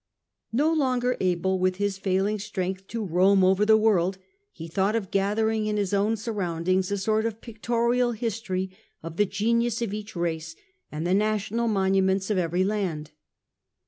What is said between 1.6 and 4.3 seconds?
his failing strength to roam over the world,